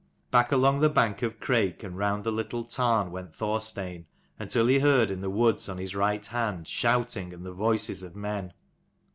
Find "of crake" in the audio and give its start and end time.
1.21-1.83